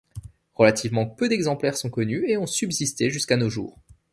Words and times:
Relativement 0.55 1.05
peu 1.05 1.29
d'exemplaires 1.29 1.77
sont 1.77 1.91
connus 1.91 2.27
et 2.27 2.35
ont 2.35 2.47
subsisté 2.47 3.11
jusqu'à 3.11 3.37
nos 3.37 3.51
jours. 3.51 3.77